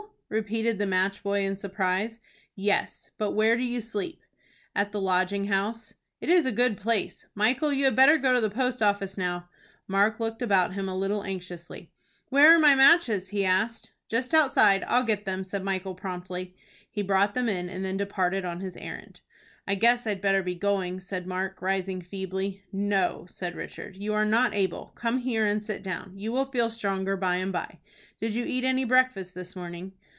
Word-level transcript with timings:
repeated 0.33 0.77
the 0.79 0.85
match 0.85 1.23
boy, 1.23 1.41
in 1.41 1.57
surprise. 1.57 2.21
"Yes. 2.55 3.11
But 3.17 3.31
where 3.31 3.57
do 3.57 3.65
you 3.65 3.81
sleep?" 3.81 4.21
"At 4.73 4.93
the 4.93 5.01
Lodging 5.01 5.47
House." 5.47 5.93
"It 6.21 6.29
is 6.29 6.45
a 6.45 6.53
good 6.53 6.77
place. 6.77 7.25
Michael, 7.35 7.73
you 7.73 7.83
had 7.83 7.97
better 7.97 8.17
go 8.17 8.33
to 8.33 8.39
the 8.39 8.49
post 8.49 8.81
office 8.81 9.17
now." 9.17 9.49
Mark 9.89 10.21
looked 10.21 10.41
about 10.41 10.71
him 10.71 10.87
a 10.87 10.97
little 10.97 11.25
anxiously. 11.25 11.91
"Where 12.29 12.49
are 12.55 12.59
my 12.59 12.75
matches?" 12.75 13.27
he 13.27 13.43
asked. 13.43 13.91
"Just 14.07 14.33
outside; 14.33 14.85
I'll 14.87 15.03
get 15.03 15.25
them," 15.25 15.43
said 15.43 15.65
Michael, 15.65 15.95
promptly. 15.95 16.55
He 16.89 17.01
brought 17.03 17.33
them 17.33 17.49
in, 17.49 17.67
and 17.67 17.83
then 17.83 17.97
departed 17.97 18.45
on 18.45 18.61
his 18.61 18.77
errand. 18.77 19.19
"I 19.67 19.75
guess 19.75 20.07
I'd 20.07 20.21
better 20.21 20.41
be 20.41 20.55
going," 20.55 21.01
said 21.01 21.27
Mark, 21.27 21.61
rising 21.61 21.99
feebly. 21.99 22.63
"No," 22.71 23.25
said 23.29 23.53
Richard. 23.53 23.97
"You 23.97 24.13
are 24.13 24.23
not 24.23 24.53
able. 24.53 24.93
Come 24.95 25.17
here 25.17 25.45
and 25.45 25.61
sit 25.61 25.83
down. 25.83 26.13
You 26.15 26.31
will 26.31 26.45
feel 26.45 26.71
stronger 26.71 27.17
by 27.17 27.35
and 27.35 27.51
by. 27.51 27.79
Did 28.21 28.33
you 28.33 28.45
eat 28.45 28.63
any 28.63 28.85
breakfast 28.85 29.35
this 29.35 29.57
morning?" 29.57 29.91